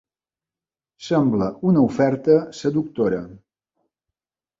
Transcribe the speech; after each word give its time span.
Sembla 1.07 1.49
una 1.71 1.83
oferta 1.89 2.39
seductora. 2.61 3.21